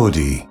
[0.00, 0.48] POD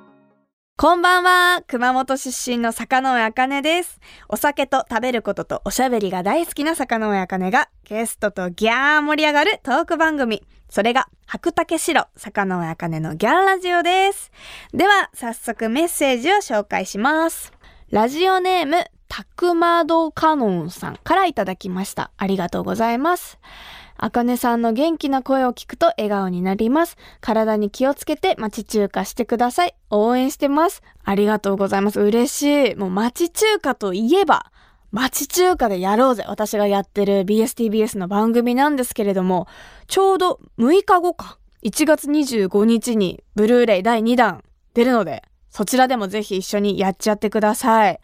[0.78, 1.64] こんばんは。
[1.66, 4.00] 熊本出身の坂上茜です。
[4.28, 10.44] お酒と食べることとおしゃべりが大好きな坂上茜がゲストとギャー盛り上がるトーク番組。
[10.70, 14.32] それが白竹城坂上茜のギャンラジオです。
[14.72, 17.52] では早速メッセージを紹介します。
[17.90, 22.12] ラジオネームたくまどかのんさんからいただきました。
[22.18, 23.40] ありがとうございます。
[24.02, 26.96] あかねさんの元気な声を聞くと笑顔になります。
[27.20, 29.76] 体に気をつけて町中華してください。
[29.90, 30.82] 応援してます。
[31.04, 32.00] ありがとうございます。
[32.00, 32.76] 嬉しい。
[32.76, 34.54] もう町中華といえば、
[34.92, 36.24] 町中華でやろうぜ。
[36.28, 39.48] 私がやってる BSTBS の番組なんですけれども、
[39.88, 41.38] ちょうど6日後か。
[41.64, 48.00] 1月25日にブルーレイ第2弾出るので、そちらでもぜひ一緒にやっちゃってください。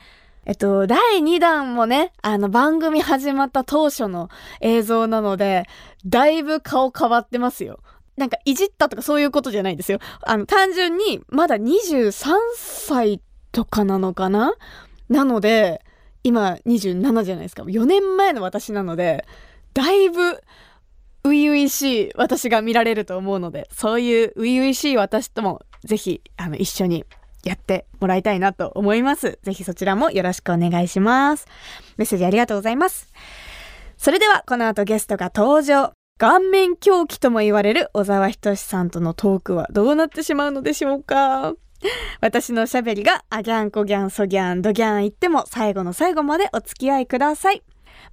[0.45, 4.30] えっと、第2弾もね、あの番組始まった当初の
[4.62, 5.66] 映像なので、
[6.05, 7.80] だいぶ顔変わってますよ。
[8.16, 9.99] なんかいじったとかそういうことじゃないんですよ。
[10.21, 13.21] あの、単純にまだ23歳
[13.52, 14.54] とかなのかな？
[15.10, 15.84] なので、
[16.24, 17.63] 今27じゃないですか。
[17.63, 19.26] 4年前の私なので、
[19.74, 20.41] だいぶ
[21.24, 27.04] 初々しい私が見られると思うので、そういう初々しい私ともぜひ、あの、一緒に
[27.46, 29.40] やってもらいたいなと思います。
[29.43, 31.48] ぜひそちらもよろしくお願いします。
[31.98, 33.13] メッセージありがとうございます。
[33.98, 35.93] それではこの後ゲストが登場。
[36.18, 41.55] 顔面狂気とも言われる小沢仁さんとのトークはどうなってしまうのでしょうか
[42.21, 47.63] 私のおしゃべりがあギャンコギャンソギャンドギャン言っても最後の最後までお付き合いください。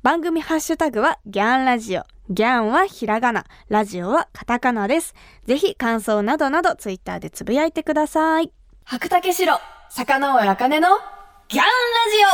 [0.03, 2.03] 番組ハッシュタグはギャンラジオ。
[2.29, 5.15] ギャンはひらがな、ラジオはカタカナです。
[5.45, 8.53] ぜひ感想などなどツイッターでつぶやいてください。
[8.85, 9.59] 白竹城、
[9.91, 10.89] 坂上茜の
[11.49, 11.69] ギャンラ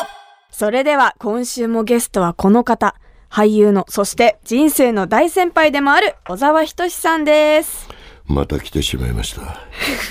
[0.05, 0.07] ジ
[0.51, 2.95] オそれでは今週もゲストはこの方。
[3.31, 7.89] 俳優の、そして人生の大先輩でもある小沢仁志さんです。
[8.25, 9.43] また来てしまいました。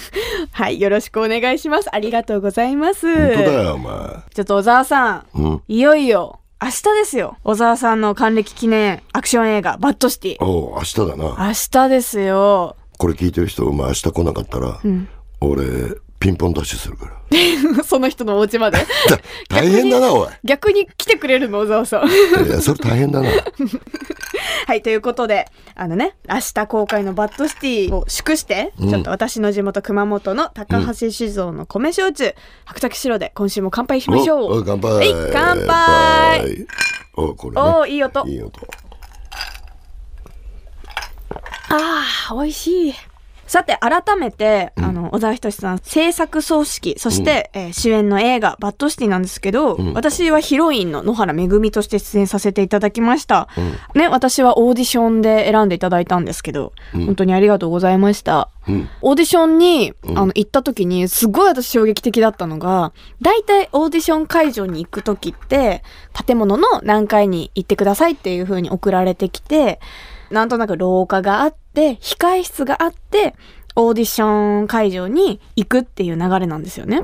[0.52, 1.94] はい、よろしくお願いします。
[1.94, 3.08] ありがとうございます。
[3.36, 3.94] 本当だよ、お前。
[4.34, 7.38] ちょっと小沢さん、うんいよいよ明日ですよ。
[7.44, 10.46] 小沢さんの還暦記念アクション映画バッドシティ。
[10.46, 11.48] おう、明日だな。
[11.48, 12.76] 明日ですよ。
[13.00, 14.80] これ聞いてる人、お前明日来なかったら、
[15.42, 15.64] 俺、
[16.20, 17.18] ピンポンダッシュするから。
[17.84, 18.78] その人のお家まで。
[18.78, 18.86] だ
[19.50, 20.30] 大変だな、おい。
[20.44, 22.08] 逆に来てくれるの、小沢さん。
[22.08, 23.30] いや、それ大変だな。
[24.66, 32.34] はい、ということで、あのね、明日公開の BAD CITY を祝して、ちょっと私の地元熊本の高橋酒造の米焼酎、
[32.66, 34.44] 白岳しろで今週も乾杯しましょう。
[34.44, 34.92] おお乾杯。
[34.92, 36.68] はい、乾杯。
[37.16, 37.62] おこれ、ね。
[37.62, 38.68] おーいい音いい音。
[41.70, 42.94] ああ、美味しい。
[43.48, 53.48] さて、改めて、あの、小沢仁志さん、製作総指揮、そして、えー主演の映画、 BAD CITY なんですけど、私はヒロインの野原めぐみとして出演させていただきました。
[53.96, 58.50] ね、私はオーディションで選んでいただいたんですけど、本当にありがとうございました。
[58.68, 58.90] うん。
[59.02, 62.92] オーディションに、あの、行った時に、すごい私衝撃的だったのが、
[63.22, 65.84] 大体オーディション会場に行く時って、
[66.26, 69.80] 建物の何階に行ってくださいっていう風に送られてきて、
[70.32, 73.36] なんとなく廊下があって、控え室があって、
[73.76, 77.02] オーディション会場に行くっていう流れなんですよね。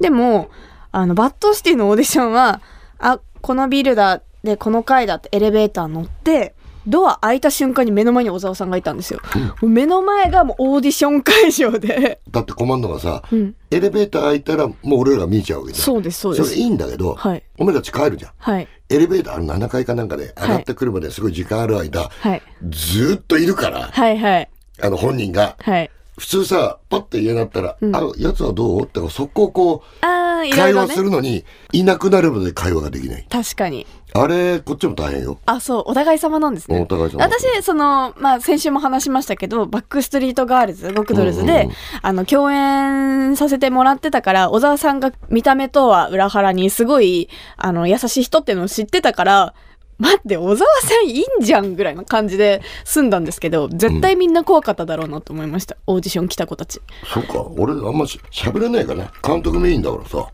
[0.00, 0.50] でも、
[0.90, 2.60] あの、 BAD CITY のオーディションは、
[2.98, 6.55] あ、このビルだ、で、この階だってエレベーター乗って、
[6.86, 9.20] ドア開いた瞬間に目の前に小沢さんがいたんですよ。
[9.60, 12.20] もう目の前がもうオーディション会場で。
[12.30, 15.84] だってコマンドがさ、んエレベーター開いたらもう俺らが見えちゃうわけじゃん。
[15.84, 16.50] そうです、そうです。
[16.50, 18.32] それいいんだけど、はいお前たち帰るじゃん。
[18.38, 18.68] はい。
[18.88, 22.42] エレベーターの7階かなんかで上がってくるまですごい時間ある間、はい。
[22.68, 24.48] ずーっといるから、はい、はい。
[24.80, 25.90] あの本人が、はい。
[26.18, 28.82] 普通さ、パッて家になったら、あ、やつはどう？
[28.84, 31.02] って、そこをこう、会話す。
[31.02, 33.26] るのに、いなくなるまで会話ができない。
[33.28, 33.86] 確かに。
[34.14, 35.38] あれ、こっちも大変よ。
[35.44, 36.80] あ、そう、お互い様なんですね。
[36.80, 47.28] お互い様私、その、まあ、先週も話しましたけど、 Back Street Girls、ゴクドルズで、うんうんうんあの、共演させてもらってたから、小沢さんが見た目とは裏腹にすごい、
[47.58, 49.54] あの、優しい人っていうのを知ってたから、
[49.98, 55.76] 待って、小沢さんいいんじゃんぐらいの感じで済んだんですけど、絶対みんな怖かっただろうなと思いました。
[55.86, 56.80] オーディション来た子たち。
[57.12, 59.10] そうか、俺あんまし喋れないからね。
[59.26, 60.28] 監督メインだからさ。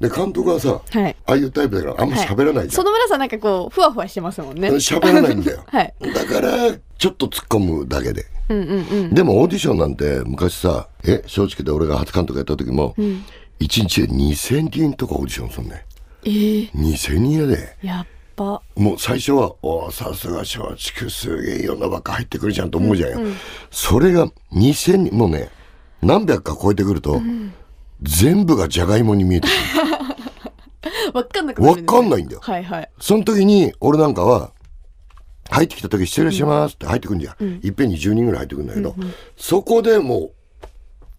[0.00, 2.84] で、監督はさ、はいああいうタイプだからあんま喋らないじゃん。
[2.84, 4.70] 園村さんなんかこう、ふわふわしてますもんね。
[4.70, 5.62] 喋らないんだよ。
[5.68, 8.24] はいだから、ちょっと突っ込むだけで。
[8.48, 9.14] うんうんうん。
[9.14, 12.94] でもオーディションなんて昔さ、え、正直で俺が初監督やった時も、
[13.58, 15.84] 一1日で2000人とかオーディションすんね。
[16.24, 17.76] えー、2000人やで。
[17.82, 18.06] やっ
[18.40, 18.62] ば。
[18.76, 20.58] もう最初は、おーさすが松
[20.94, 23.34] 竹すげえいろんなばっか入ってくるじゃんと思うじゃんよ。
[23.70, 25.50] それが2000人、もうね、
[26.02, 27.20] 何百か超えてくると、
[28.02, 29.56] 全部がじゃがいもに見えてくる。
[31.12, 32.90] わかんなくなかんないんだよはいはい。
[32.98, 34.52] その時に、俺なんかは、
[35.50, 37.60] 入ってきた時失礼しますって入ってくんじゃん。
[37.62, 38.94] いっぺんに10人ぐらい入ってくるんだけど、
[39.36, 40.32] そこでもう、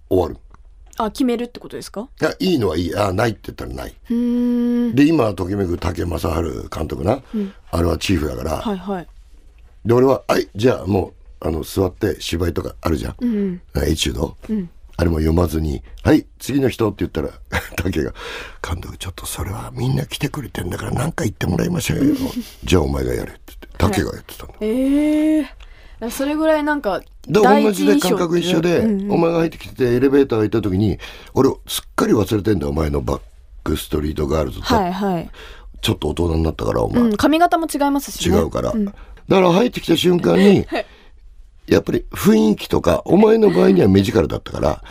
[0.09, 0.37] 終わる。
[1.05, 2.07] あ決めるってことですか？
[2.21, 2.95] いやいいのはいい。
[2.95, 3.95] あないって言ったらない。
[4.09, 4.95] うん。
[4.95, 7.21] で今ときめく竹正治監督な、
[7.71, 9.07] あれはチーフだから、はいはい。
[9.85, 14.37] で俺は「はいじゃあもうあの座って芝居とかあるじゃん、うんエチュード、
[14.97, 17.29] あれも読まずに「はい次の人」って言ったら
[17.77, 18.13] 竹が
[18.61, 22.15] 「監督ちょっとそれはみんな来てくれてんだから何か言ってもらいましょうよ
[22.63, 25.45] じゃあお前がやれ」って言って竹がやってたんだ、ええ
[26.09, 29.11] それぐらいなんかで第一同じで感覚一緒で、うんうん。
[29.11, 30.97] お前が入ってきててエレベーターがいた時に
[31.33, 33.21] 俺すっかり忘れてんだよお前のバッ
[33.63, 35.29] クストリートガールズと、はいはい、
[35.81, 40.65] ちょっと大人になったからお前、うん、髪型も違いますし、ね、違うから、だから入ってきた瞬間に、
[41.67, 44.83] やっぱり雰囲気とかお前の場合には目力だったから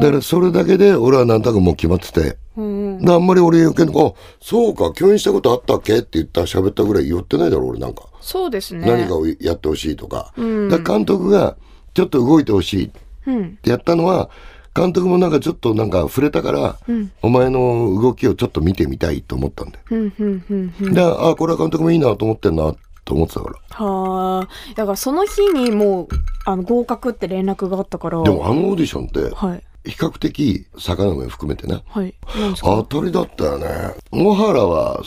[0.00, 8.86] だからそれだけで俺は何となくもう決まってて、うんであんまり俺余計に「あそうか共演したことあったっけ?」って言った喋ったぐらい言ってないだろ俺なんか、そうですね。
[8.86, 10.68] 何かをやってほしいとか,、ん。
[10.68, 11.56] だから監督が
[11.94, 12.86] ちょっと動いてほしい。
[12.86, 12.90] っ
[13.26, 13.56] うん。
[13.62, 14.28] てやったのは
[14.74, 16.76] 監督もなんかちょっとなんか触れたから、
[17.22, 19.80] お前の動きをちょっと見てみたいと思ったんだよ。
[19.90, 20.94] うんうんうんうん。
[20.94, 22.74] であこれは監督もいいなと思ってんな
[23.04, 23.56] と思ってたから。
[23.86, 24.48] はあ。
[24.74, 26.08] だからその日にもう
[26.46, 28.22] あの合格って連絡があったから。
[28.22, 32.14] でもあのオーディションってはい比較的坂の上含めてねはい。
[32.60, 33.66] 当たりだったよね。
[34.12, 35.02] 野原は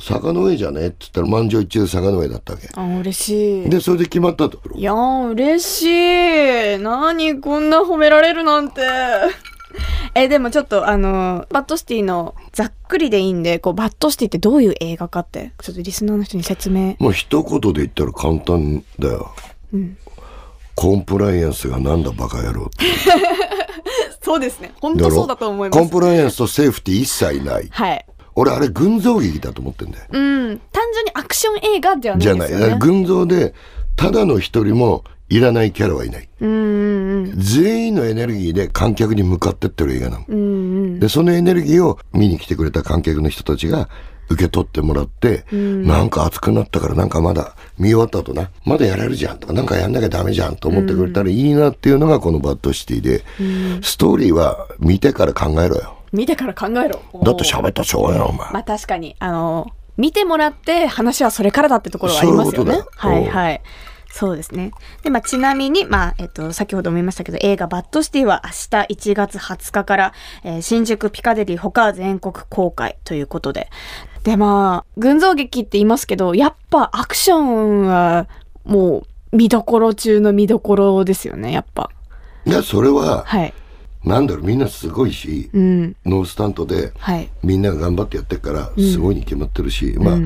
[0.00, 2.68] 坂の上じゃねって言ったら満場一致で坂の上だったわけ。
[2.74, 3.70] あ嬉しい。
[3.70, 4.60] でそれで決まったと。
[4.74, 6.78] いやー嬉しい。
[6.82, 8.80] 何こんな褒められるなんて。
[10.14, 16.96] えでもちょっとあの BAD CITY のざっくりでいいんでこう BAD CITY ってどういう映画かってちょっとリスナーの人に説明。
[17.00, 19.34] もう一言で言ったら簡単だよ、
[20.74, 22.84] コンプライアンスがなんだバカ野郎って。
[24.22, 24.72] そうですね。
[24.80, 25.78] 本当そうだと思います。
[25.78, 27.68] コンプライアンスとセーフティー一切ない。
[27.70, 28.06] はい。
[28.36, 30.04] 俺あれ群像劇だと思ってんだよ。
[30.10, 30.60] うん。
[30.72, 32.78] 単純にアクション映画ではないじゃない。
[32.78, 33.54] 群像で
[33.96, 36.28] ただの一人もいらないキャラはいない。
[36.40, 37.32] うんうん。
[37.36, 40.24] 全員のエネルギーで観客に向かってってる映画なの。
[40.26, 40.40] うんう
[40.96, 41.00] ん。
[41.00, 43.88] でそのエネルギーを見に来てくれた観客の人たちが
[44.28, 53.24] 受け取ってもらって、なんか熱くなったからなんかまだ見終わった後なまだやれるじゃんとかなんかやんなきゃダメじゃんと思ってくれたらいいなっていうのがこのバッドシティで、
[53.82, 55.96] ストーリーは見てから考えろよ。
[56.12, 57.02] 見てから考えろ。
[57.22, 62.72] だって喋ったらしょうがないお前、まあ確かにあの見てもらって話はそれからだってところはありますよね。
[62.74, 63.62] そういうはいはい。
[64.14, 64.70] そうですね。
[65.02, 68.50] で、まあ、ちなみに、まあえっと、先ほども言いましたけど映画「バッドシティ」は明
[68.86, 70.12] 日1月20日から、
[70.44, 73.70] えー新宿ピカデリー他全国公開ということで
[74.24, 78.26] でまあ群像劇って言いますけどやっぱアクションは
[78.64, 81.90] もう見どころ中の見どころですよねやっぱ。
[82.46, 83.54] いやそれははい。
[84.02, 85.96] なんだろうみんなすごいし、うん。
[86.04, 87.28] ノースタントではい。
[87.42, 90.16] みんなが頑張ってやってるからすごいに決まってるし、まあ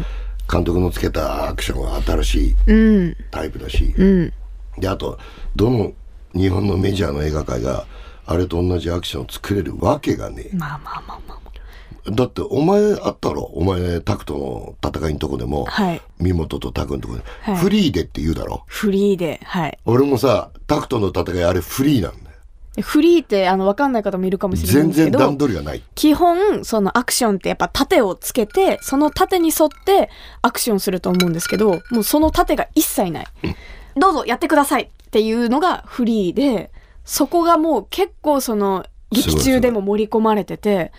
[0.51, 2.75] 監督のつけたアクションは新しいう
[3.09, 3.17] ん。
[3.31, 4.33] タイプだし、うん。
[4.79, 5.19] であと
[5.57, 5.93] どの
[6.35, 7.87] 日本のメジャーの映画界が
[8.27, 11.39] あれと同じアクションを作れるわけがねまあまあまあまあ
[12.07, 13.43] だってお前あったろ？
[13.55, 16.03] お前タクトの戦いのとこでも、はい。
[16.19, 17.57] 三本とタクのとこで、はい。
[17.57, 18.65] フリーでって言うだろ？
[18.67, 19.79] フリーではい。
[19.85, 22.25] 俺もさタクトの戦いあれフリーなんだよ。
[22.81, 25.83] フリーってあの分かんない方もいるかもしれないん全然段取りがない。
[25.97, 30.11] 基本そのアクションってやっぱ盾をつけてその盾に沿って
[30.43, 33.27] アクションすると思うんですけどもうその盾が一切ない、
[33.97, 36.71] どうぞやってくださいっていうのがフリーで
[37.05, 40.93] そこがもう結構その劇中でも盛り込まれてて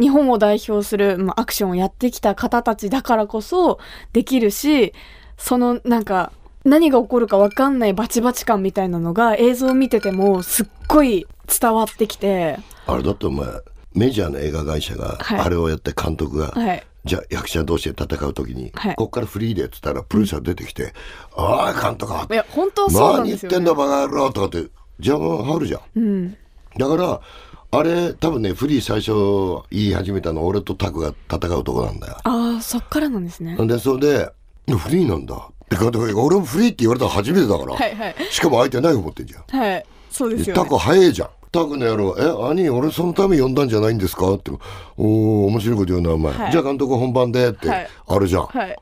[0.00, 3.78] 日本を代表する、まあ、アクションをやってきた方たちだからこそ
[4.12, 4.92] できるし
[5.36, 6.32] そのなんか
[6.64, 11.26] 何が起こるか分かんないバチバチ感みたいなのが映像を見ててもすっごい
[11.60, 12.58] 伝わってきて。
[12.86, 13.46] あれだってお前
[13.94, 15.40] メジャーの映画会社がはい。
[15.40, 16.86] あれをやって監督が、はい。
[17.04, 18.94] じゃあ役者同士で戦う時に、はい。
[18.94, 20.94] こっからフリーでっつったらプロデューサー出てきて
[21.34, 25.80] 「おい監督いや本当はそうなん何言ですよ、ね、ってんだバカ野郎」とかって邪魔入るじゃん。
[25.96, 26.36] うん。
[26.78, 27.20] だから
[27.74, 32.18] あれ多分ねフリー最初言い始めたの俺とタクが戦うとこなんだよ。
[32.22, 33.56] ああそっからなんですね。
[33.66, 34.30] でそれで
[34.76, 38.14] 「フリーなんだ」って監督が俺もフリーって言われたの初めてだから、はいはい。
[38.30, 39.58] しかも相手ナイフ持ってんじゃん。
[39.58, 39.86] はい。
[40.10, 41.28] そうですよ、ね、タク早いじゃん。
[41.50, 44.50] タクの野郎「え兄俺そのために呼んだんじゃないんですか?」って
[44.98, 46.52] 「おお面白いこと言うなお前、はい。
[46.52, 47.88] じゃあ監督本番で」ってはい。
[48.06, 48.76] あるじゃん、はい。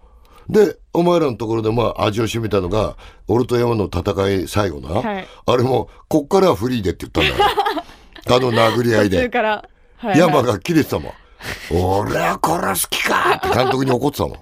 [0.48, 2.96] でお前らのところでまあ味を占めたのが
[3.28, 5.28] 俺と山の戦い最後な、はい。
[5.46, 7.50] あれもこっからはフリーでって言ったんだよ
[8.26, 9.28] あの殴り合いで。
[9.28, 9.62] から、は
[10.02, 10.06] い。
[10.10, 11.12] はい山が切れてたもん
[11.70, 14.38] 「俺は殺す気か!」って監督に怒ってたもん。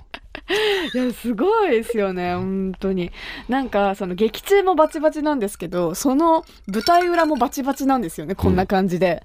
[0.94, 2.34] いやすごいですよね。
[2.34, 3.10] 本当に。
[3.48, 9.22] なんかその劇中もバチバチなんですけどその舞台裏もバチバチなんですよねこんな感じで、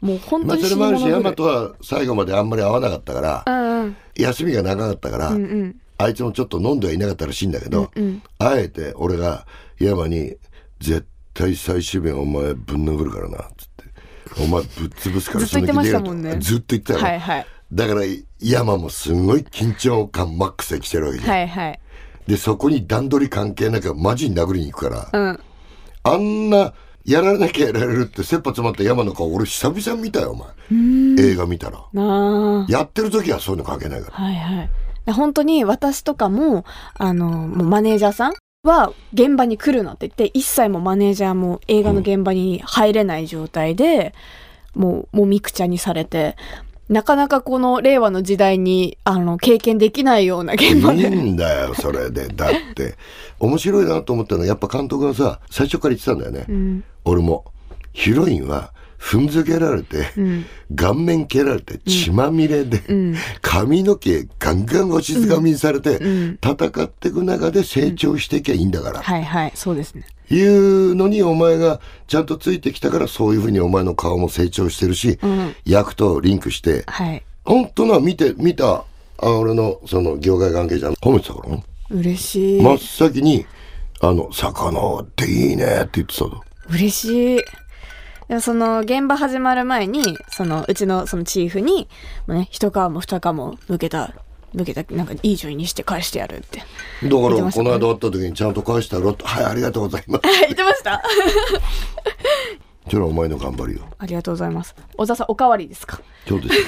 [0.00, 3.96] もう本当にまあそれもあるし死に物山とは最後まであんまり会わなかったからうんうん。
[4.16, 5.76] 休みが長かったから、うんうん。
[5.98, 9.46] あいつもちょっと飲んではいなかったらしいんだけど、うんあえて俺が
[9.78, 10.36] 山に
[10.80, 13.67] 「絶対最終弁お前ぶん殴るからな」っつって
[14.38, 16.36] お前ぶっ潰すからずっと言ってましたもんね。
[16.38, 17.46] ずっと言ってたよ、はいはい。
[17.72, 18.02] だから
[18.40, 21.80] 山もすごい緊張感マックスで来てるわけじゃん、はいはい。
[22.26, 25.40] でそこに段取り関係なくマジに殴りに行くから、うん。
[26.02, 26.72] あんな
[27.04, 30.48] やらなきゃやられるって切羽詰まった山の顔俺久々見たよお前。
[31.18, 31.84] 映画見たら。
[32.68, 34.16] やってる時はそういうの関係ないから。
[34.16, 34.70] はいはい。
[35.06, 38.34] で本当に私とかもあのもうマネージャーさん
[38.68, 44.14] は現場に来るなって言って一切もうマネージャーも映画の現場に入れない状態で、
[44.74, 46.36] もうもうミクチャにされて
[46.88, 52.28] なかなかこの令和の時代にあの経験できないような現場いいで、んだよそれで。
[52.28, 52.94] だって
[53.40, 56.84] 面白いなと思ったのはやっぱ監督がさ最初から言ってたんだよね、うん。
[57.04, 57.44] 俺も
[57.92, 60.46] ヒロインは踏んづけられて、うん。
[60.74, 63.14] 顔面蹴られて血まみれで、うん。
[63.40, 66.38] 髪の毛ガンガン押しずがみにされて、うん。
[66.42, 69.52] 戦っていく中で成長していけばいいんだから、はいはい。
[69.54, 70.04] そうですね。
[70.30, 75.54] いうのにお前がちゃんとついてきたからそういうふうにお前の顔も成長してるし、うん。
[75.64, 77.22] 役とリンクしてはい。
[77.44, 78.84] 本当な見て見た
[79.20, 83.46] あ俺のその業界関係者褒めてたからな嬉しい、真っ先に
[84.00, 86.42] 「あの魚っていいね」って言ってたぞ。
[86.68, 87.40] 嬉しい。
[88.28, 91.88] でもその現場始まる前に、そのうちのそのチーフに、
[92.26, 94.12] もうね、一皮も二皮も向けた、
[94.52, 96.58] 向けた、なんかいい女優にして返してやるって。
[96.58, 96.66] だか
[97.02, 101.02] らこの間会った時にちゃんと返したろって「はいありがとうございます」言ってました
[102.90, 103.82] それはお前の頑張りよ。
[103.98, 104.74] ありがとうございます。
[104.96, 106.00] 小沢さん、おかわりですか？
[106.28, 106.66] 今日ですよ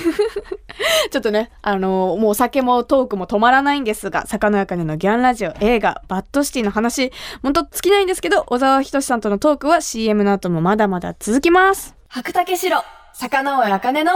[1.11, 7.12] ちょっとね、あのーもうお酒もトークも止まらないんですが、坂のやかねのギャンラジオ映画、バッドシティの話、
[7.43, 11.95] ほんと尽きないんですけど、小沢仁志さんとのトークは CM の後もまだまだ続きます。
[12.09, 12.83] 白竹城、
[13.15, 14.12] 坂上茜の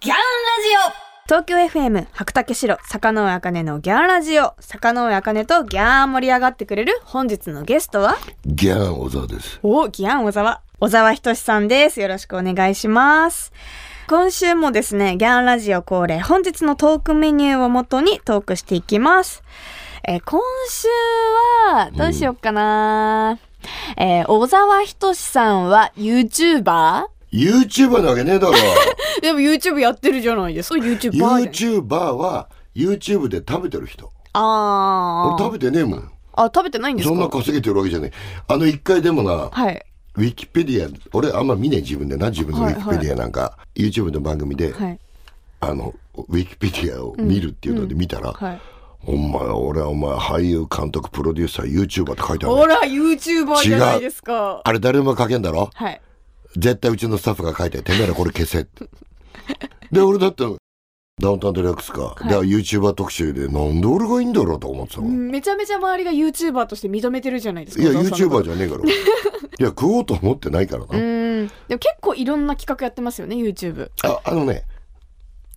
[0.00, 1.08] ギャンラジオ。
[1.26, 4.54] 東京 FM 白竹城坂上茜のギャンラジオ。
[4.60, 8.16] 坂上茜とギャーン盛り上がってくれる本日のゲストは？
[8.46, 9.58] ギャン小沢です。
[9.62, 12.00] おギャン小沢小沢仁志さんです。
[12.00, 13.52] よろしくお願いします。
[14.08, 19.42] 今週もですねギャンラジオ恒例本日のトークメニューをもとにトークしていきます。
[20.06, 20.88] えー今週
[21.74, 23.38] はどうしようかな、
[23.96, 27.06] えー小沢仁志さんは YouTuber?
[27.32, 28.54] YouTuber なわけねえだろ
[29.20, 30.76] でも YouTube やってるじゃないですか。
[30.76, 34.12] YouTuber YouTuber は YouTube で食べてる人。
[34.32, 35.34] あー。
[35.34, 36.10] 俺食べてねえもん。
[36.34, 37.14] あ食べてないんですか？
[37.14, 38.42] そんな稼げてるわけじゃねえ。
[38.46, 39.82] あの一回でもなはい
[40.18, 44.98] ウィキペディア俺あんま見ねえ自分でな自分のウィキペディアなんか、YouTube の番組で、はい。
[45.60, 48.60] あのウィキペディアを見るっていうので見たら、はい。
[49.06, 52.54] お前俺はお前俳優監督プロデューサー YouTuber って書いてある。
[52.56, 54.60] ほら YouTuber じゃないですか。
[54.64, 55.70] あれ誰も書けんだろ？
[55.72, 56.00] はい。
[56.56, 58.66] 絶対うちのスタッフが書いててめえらこれ消せ
[59.92, 60.44] で俺だって
[61.20, 62.28] ダウンタウンデラックスか、い。
[62.28, 68.82] で YouTuber 特集でなんで俺がいいんだろうと思ってたもん、めちゃめちゃ周りが YouTuber として認めてるじゃないですかいや YouTuber じゃねえから。
[69.60, 71.48] いや食おうと思ってないからな、とうーん。
[71.68, 74.62] でも結構いろんな企画やってますよね YouTube ああのね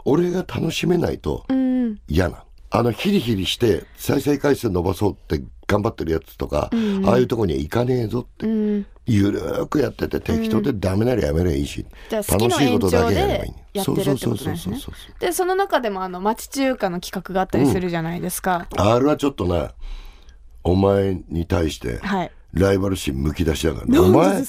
[0.06, 2.00] 俺が楽しめないとうーん。
[2.08, 2.44] 嫌な。
[2.74, 8.86] あのヒリヒリして再生回数伸ばそうって頑張ってるやつとか、うんああいうとこには行かねえぞって、うん。
[9.08, 12.50] ゆるーくやってて適当でダメならやめりゃいいし、じゃあ好きの。
[12.50, 14.76] 楽しいことだけやればいいねそうそうそうそうそう。
[15.20, 19.72] でその中でもあの町中華の企画があったりするじゃないですか、あれはちょっとな
[20.64, 22.32] お前に対してはい。
[22.54, 23.98] ライバル心むき出しだからね。
[23.98, 24.44] お前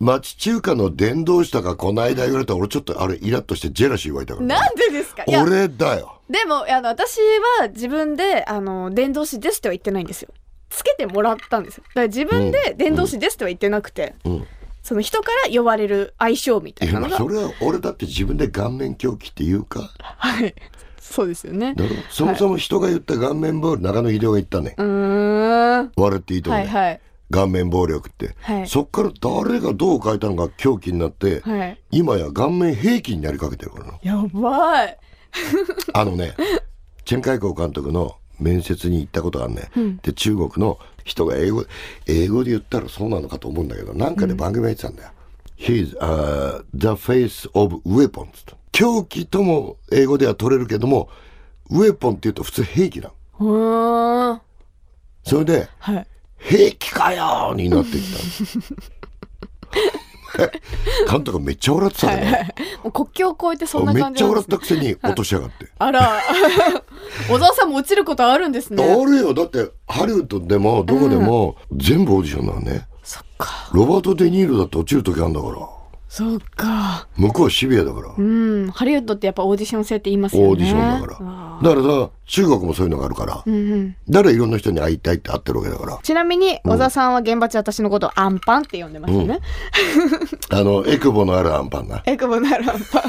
[0.00, 4.46] 町中華の伝道師とかこの間言われたら俺ちょっとあれイラッとしてジェラシー湧いたから。
[4.46, 5.22] ね、なんでですか？
[5.28, 6.20] 俺だよ。
[6.28, 7.18] でもあの私
[7.60, 10.30] は自分であの伝道師ですとは言ってないんですよ
[10.74, 11.84] つけてもらったんですよ。
[11.88, 14.46] だから自分で伝道師ですとは言ってなくて、うん。
[14.82, 17.16] その人から呼ばれる相性みたいいなのが。
[17.16, 19.90] それは俺だって自分で顔面狂気っていうか。
[19.98, 20.54] はい。
[21.00, 21.74] そうですよね。
[22.10, 24.74] そもそも人が言った顔面ボール中野秀夫が言ったね。
[24.76, 25.92] うーん。
[25.96, 27.00] 笑っていいと思う、はいはい。
[27.30, 28.68] 顔面暴力って、はい。
[28.68, 31.80] そっから誰がどう書いたのか狂気になって、はい。
[31.90, 33.98] 今や顔面兵器になりかけてるからな。
[34.02, 34.98] やばい。
[35.92, 36.34] あのね
[37.04, 39.70] チェン・カイコー監督の面接に行ったことがあるね、
[40.02, 41.64] で中国の人が英語
[42.06, 45.10] 英語で言ったらそうなのかと思うんだけどなんかで番組が言ってたんだよ
[45.58, 48.56] 「He's、uh, the face of weapons」と。
[48.72, 51.08] 狂気とも英語では取れるけども
[51.70, 54.42] ウェポンって言うと普通兵器なの
[55.22, 58.02] それではい「兵器かよ!」になってき
[58.60, 58.74] た
[61.10, 62.84] 監督がめっちゃ笑ってたはいはね、い。
[62.84, 65.68] もう国境を越えてそんなめっちゃ感じなんです、ね、笑ったくせに落としやがって。
[65.78, 66.20] あら。
[67.28, 68.82] 小沢さんも落ちることあるんですね。
[68.82, 69.34] あるよ。
[69.34, 73.68] だってハリウッドでもどこでも全部オーディションなのね、そっか。
[73.72, 75.73] ロバート・デ・ニーロだって落ちる時あるんだから
[76.14, 77.08] そうか。
[77.16, 78.70] 向こうシビアだから、うん。
[78.70, 80.48] ハリウッドってやっぱオーディション制って言いますよね。
[80.48, 81.74] オーディションだから。
[81.74, 83.96] だからさ中国もそういうのがあるから、うんうん。
[84.08, 85.98] だからいろんな人に会いたいって会ってるわけだから。
[86.00, 89.40] ちなみに小沢さんは現場中私のことをアンパンって呼んでましたね、
[90.50, 92.00] あのエクボのあるアンパンな。
[92.06, 93.02] エクボなるアンパン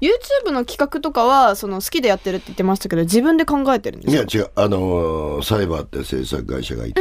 [0.00, 4.22] YouTube の企画とかはその好きでやってるって言ってましたけど自分で考えてるんですか？
[4.22, 4.50] いや違う。
[4.54, 7.00] あのーサイバーって制作会社がいて、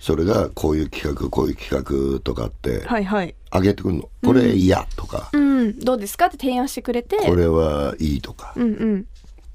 [0.00, 1.70] それがこういう企画こういう企
[2.14, 3.34] 画とかってはいはい。
[3.52, 5.78] 上げてくるの、これ嫌とか、うん。
[5.78, 6.26] どうですか？
[6.26, 7.16] って提案してくれて。
[7.16, 9.06] これはいいとか、うんうん。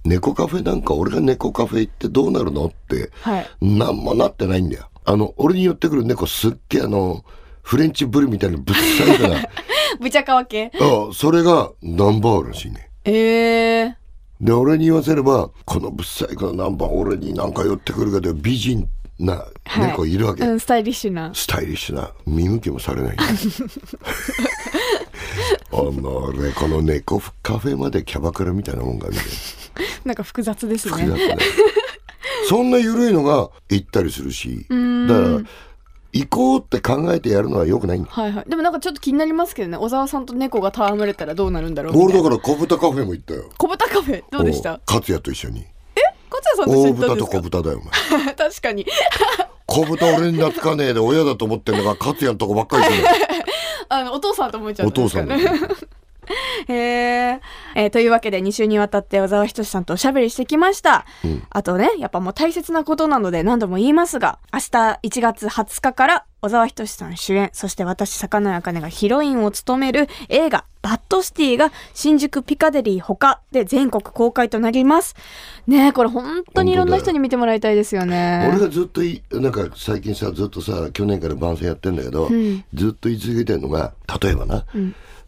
[0.03, 3.47] 猫カフェなんか俺が猫カフェ行ってどうなるのってはい。
[3.61, 4.89] なんもなってないんだよ。
[5.05, 7.23] あの俺に寄ってくる猫すっげえあの
[7.61, 9.49] フレンチブルみたいなぶっさいから
[10.01, 10.71] ぶちゃかわけ？
[10.79, 12.89] あそれがナンバーらしいね。
[13.05, 13.95] ええ
[14.41, 18.87] で俺に言わせればこのぶっさいこのナンバー俺になんか寄ってくるけど美人
[19.17, 19.45] な
[19.77, 20.17] 猫い。
[20.17, 21.31] るわけ、うんスタイリッシュな。
[21.33, 22.11] スタイリッシュな。
[22.25, 23.17] 見向きもされない。
[25.71, 29.21] あの俺この猫カフェまでキャバクラみたいなもんが見て
[30.03, 30.93] なんか複雑ですね。
[31.05, 31.37] 複雑ね。
[32.49, 34.65] そんな緩いのが行ったりするし。
[34.69, 35.41] だから
[36.17, 38.09] 行こうって考えてやるのはよくないんだ。
[38.09, 38.49] はいはい。
[38.49, 39.77] でもなんかちょっと気になりますけどね。
[39.77, 43.49] 小沢さんと猫が戯れたらどうなるんだろう俺だから小豚カフェも行ったよ。
[43.57, 44.23] 小豚カフェ？
[44.31, 44.75] どうでした？
[44.75, 45.65] お勝也と一緒に。
[46.31, 47.41] 勝也さんと一緒大に行ったんですか？
[47.41, 48.33] 豚と小豚だよお前。
[48.35, 48.85] 確かに。
[49.65, 53.09] 小豚俺に懐かねえで親だと思ってんのが勝也のとこばっかり行くの。
[53.89, 55.27] あのお父さんと思っちゃっお父さん
[56.67, 57.39] へー。
[57.75, 61.05] えーというわけで2週にわたって小沢仁志さんとおしゃべりしてきました、
[61.49, 75.15] あとねやっぱもう大切なことなので何度も言いますが明日1月20日から小沢仁志さん主演そして私坂野茜がヒロインを務める映画「バッドシティ」が新宿ピカデリー他で全国公開となります。
[75.65, 78.47] ねえこれ本当にいろんな人に見てもらいたいですよね。
[78.49, 82.29] 俺がずっといなんか最近さずっとさ去年から番宣やってんだけど、
[82.73, 84.65] ずっと言い続けてるのが例えばな、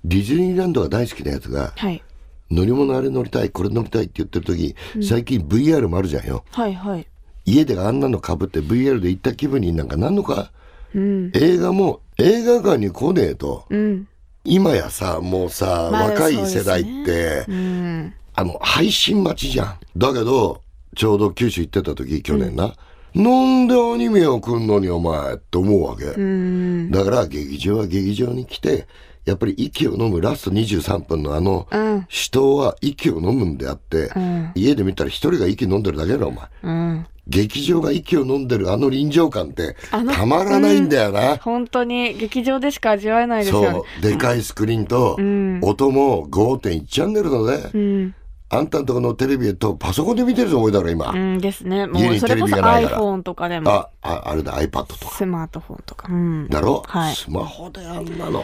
[0.07, 2.01] ディズニーランドが大好きなやつがはい。
[2.49, 6.45] 乗り物あれ乗りたいこれ乗りたいって言ってる時、最近 VR もあるじゃんよ。
[6.51, 7.05] はいはい。
[7.45, 10.51] 家であんなのかぶって VR で行った気分になんかなんのか、
[10.95, 11.31] うん。
[11.33, 14.07] 映画も映画館に来ねえと、うん。
[14.45, 18.13] 今やさもうさ、まあ若い世代って、うん。
[18.33, 19.79] あの配信待ちじゃん。
[19.97, 20.61] だけど
[20.95, 22.73] ちょうど九州行ってた時去年な、
[23.13, 26.91] なんでアニメを来んのにお前って思うわけ、うん。
[26.91, 28.87] だから劇場は劇場に来て
[29.27, 32.05] やっぱり息を飲むラスト23分のあの、うん。
[32.07, 34.51] 人は息を飲むんであって、うん。
[34.55, 36.47] 家で見たら一人が息飲んでるだけだろお前。
[36.63, 37.07] うん。
[37.27, 43.67] 劇場が息を飲んでるあの臨場感ってたまらないんだよな、本当に劇場でしか味わえないですよね。
[43.71, 44.01] そう。
[44.01, 45.59] でかいスクリーンと、ん。
[45.61, 48.15] 音も5.1チャンネルだね、うん、
[48.47, 51.85] あんたんとこのテレビとパソコンで見てるぞ俺だろ今、うんですね。
[51.85, 53.69] もうそれこそ iPhone とかでも。
[53.71, 55.15] あああれだ iPad とか。
[55.17, 56.07] スマートフォンとか。
[56.09, 56.47] うん。
[56.47, 57.15] だろ、はい。
[57.15, 58.39] スマホであんなの。
[58.39, 58.43] い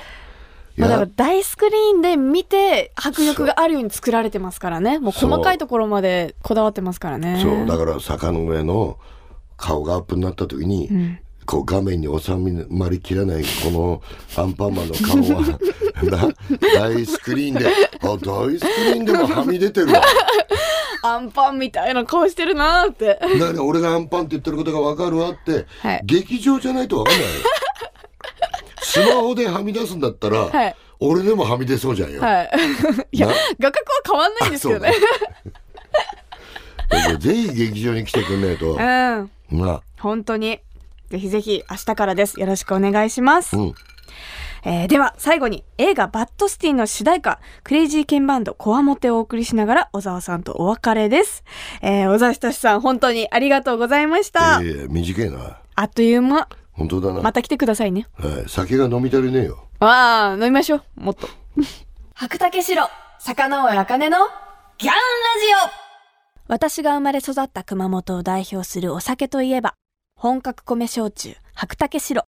[0.77, 4.99] まあ、だやから大スクリーンで見て迫力があるように作られてますからね。
[4.99, 7.39] もう細かいところまでこだわってますからね。
[7.41, 7.65] そう。
[7.65, 8.97] だから坂の上の
[9.57, 10.89] 顔がアップになった時に、
[11.45, 12.37] こう画面に収
[12.69, 14.01] まりきらないこの
[14.35, 15.59] アンパンマンの顔は
[16.03, 16.29] な
[16.73, 17.67] 大スクリーンで
[18.01, 20.01] あ大スクリーンでもはみ出てるわ。
[21.05, 23.19] アンパンみたいな顔してるなーって。
[23.39, 26.01] だから俺がアンパンって言ってることが分かるわって、はい。
[26.05, 27.23] 劇場じゃないと分かんない。
[27.25, 27.29] よ
[28.93, 30.75] スマホではみ出すんだったら、はい。
[30.99, 32.51] 俺でもはみ出そうじゃんよ、はい。
[33.17, 34.93] いやな画角は変わんないんですけどね。
[37.19, 38.73] ぜひ劇場に来てくんないと。
[38.75, 38.79] うん。
[39.51, 40.59] な本当に。
[41.09, 42.39] ぜひぜひ明日からです。
[42.39, 43.73] よろしくお願いします、うん。
[44.63, 51.43] えーでは最後に映画「バッドシティ」の主題歌クレイジーケンバンドコアモテをお送りしながら小沢さんとお別れです、
[51.81, 55.57] えー小沢仁志さん本当にありがとうございました、いやいや短いな。
[55.75, 58.07] あっという間本当だな、また来てくださいね。
[58.17, 59.67] はい、酒が飲み足りねえよ。
[59.79, 60.83] わあ飲みましょう。
[60.95, 61.27] もっと。
[62.15, 62.83] 白竹城
[63.19, 64.17] 坂上茜の
[64.77, 64.97] ギャンラ
[65.69, 65.83] ジオ。
[66.47, 69.75] 私が生まれ育った熊本を代表するお酒といえば
[70.15, 72.25] 本格米焼酎白竹白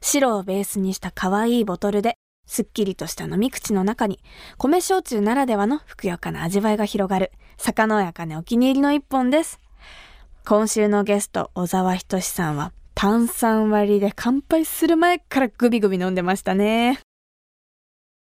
[0.00, 4.20] 白をベースにした可愛いボトルですっきりとした飲み口の中に
[4.56, 9.60] 米焼酎ならではのふくよかな味わいが広がる坂上茜お気に入りの一本です。
[10.46, 17.00] 今週のゲスト小沢仁志さんは炭酸割りで乾杯する前からグビグビ飲んでましたね。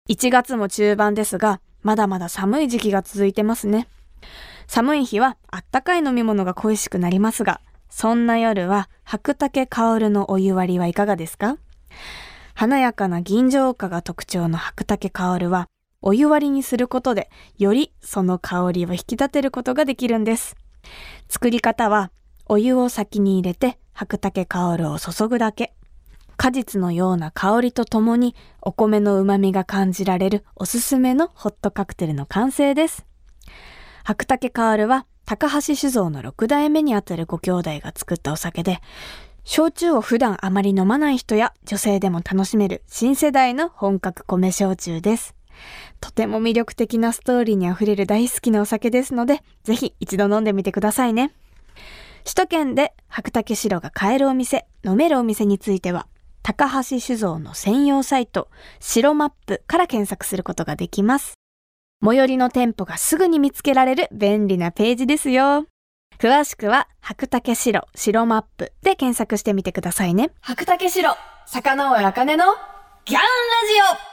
[0.08, 3.88] 1月も中盤ですがまだまだ寒い時期が続いてますね。
[4.66, 11.58] 寒い日はあったかい飲み物が恋しくなりますがそんな夜は白竹香るのお湯割りはいかがですか？
[12.54, 15.66] 華やかな銀醸花が特徴の白竹香るは
[16.00, 17.28] お湯割りにすることで
[17.58, 20.56] よりその香りを引き立てることができるんです。
[21.28, 22.10] 作り方は
[22.46, 25.74] お湯を先に入れて白竹香るを注ぐだけ
[26.38, 33.04] 果実のような香りとともにお米の旨味が感じられるおすすめのホットカクテルの完成です。
[34.02, 38.80] 白竹薫は高橋酒造の6代目にあたるご兄弟が作ったお酒で、
[39.44, 45.34] 焼酎を普段あまり飲まない人や女性でも楽しめる新世代の本格米焼酎です。
[46.00, 51.34] とても魅力的なストーリーに溢れる大好きなお酒ですので、ぜひ一度飲んでみてくださいね。
[52.30, 56.06] 首都圏で白竹白が買えるお店、飲めるお店については、
[56.44, 61.34] 高橋酒造の専用サイト、白マップから検索することができます。
[62.04, 65.66] 最寄りの店舗がすぐに見つけられる便利なページですよ。
[66.20, 70.30] 詳しくは、白竹白、白マップで検索してみてくださいね。
[70.40, 71.16] 白竹白、
[71.46, 72.44] 坂上茜の
[73.06, 73.26] ギャンラ
[73.96, 74.09] ジオ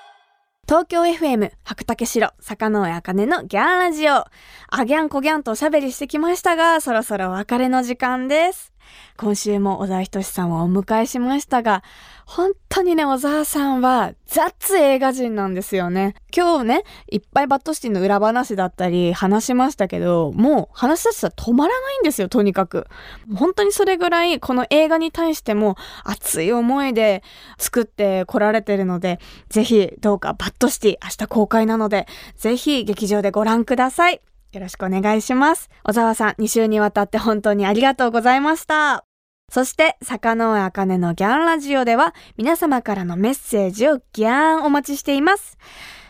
[0.70, 4.26] 東京 FM 白竹城坂上茜のギャンラジオ。
[4.70, 8.74] あギャンコギャンとおしゃべりしてきましたがそろそろお別れの時間です。
[9.18, 11.84] 今週も小沢仁志さんをお迎えしましたが、
[12.26, 16.14] 本当にね、小沢さんはザ映画人なんですよね。
[16.36, 22.88] 今日ね、いっぱい BAD CITY の裏話だったり話しましたけど、もう話し出したら止まらないんですよ、とにかく。
[23.36, 27.24] 本当にそれぐらい、この映画に対しても熱い思いで
[27.58, 29.20] 作ってこられてるので、
[29.50, 34.22] ぜひどうか BAD CITY 明日公開なので、ぜひ劇場でご覧ください。
[34.52, 35.70] よろしくお願いします。
[35.84, 39.04] 小沢さん、2週にわたって本当にありがとうございました。
[39.52, 45.58] そして、坂上茜のギャンラジオでは、皆様からのメッセージをギャーンお待ちしています。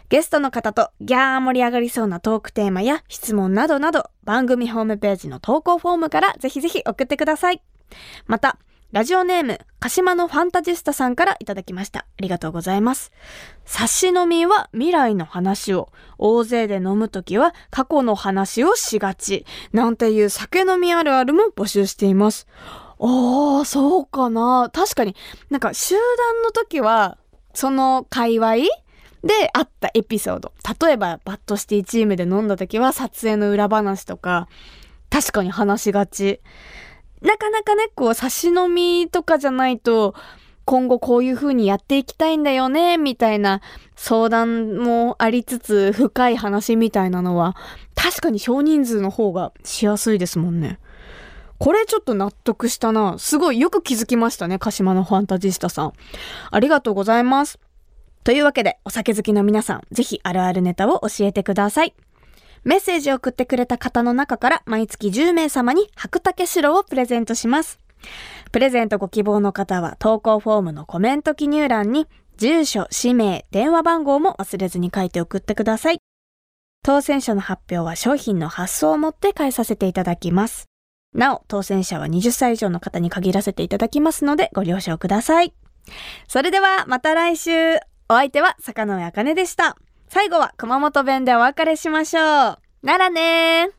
[0.10, 7.62] ゲストの方とギャーン盛り上がりそうなトークテーマや質問などなど、番組ホームページの投稿フォームからぜひぜひ送ってください。
[8.26, 8.58] また、
[8.94, 12.00] ラジオネーム、鹿島のファンタジスタさんからいただきました。
[12.00, 13.12] ありがとうございます。
[13.66, 22.48] 差し飲みは未来の話を、大勢で飲むときは過去の話をしがち、なんていう酒飲みあるあるも募集しています。
[22.98, 24.72] ああ、そうかな。
[24.74, 25.18] 確かに、
[25.50, 27.18] なんか集団の時は、
[27.54, 28.70] その界隈で
[29.54, 30.54] あったエピソード。
[30.88, 34.48] 例えば、バッドシティチームで飲んだ時は撮影の裏話とか、
[35.10, 36.40] 確かに話しがち。
[37.22, 40.14] なかなかね、こう、差し飲みとかじゃないと、
[40.66, 43.62] 今後こういう風にやっていきたいんだよね、みたいな
[43.96, 47.56] 相談もありつつ、深い話みたいなのは、
[47.96, 50.80] 確かに少人数の方がしやすいですもんね。
[51.58, 53.18] これちょっと納得したな。
[53.18, 55.94] すごいよく気づきましたね、鹿島のファンタジスタさん。
[56.52, 57.60] ありがとうございます。
[58.24, 61.94] というわけで、お酒好きの皆さん、ぜひあるあるネタを教えてください。
[62.64, 67.80] メッセージを送ってくれた方の中から毎月10名様に白竹城をプレゼントします。
[68.52, 76.00] プレゼントご希望の方は投稿フォームのコメント記入欄に住所、氏名、電話番号も忘れずに書いて送ってください。
[76.84, 80.66] 当選者の発表は商品の発送をもって返させていただきます。
[81.14, 85.54] なお、当選者は20歳以上の方に限らせていただきますのでご了承ください。
[86.28, 87.76] それではまた来週。
[88.10, 89.78] お相手は坂上茜でした。
[90.10, 92.24] 最後は熊本弁でお別れしましょう。
[92.82, 93.78] ならねー。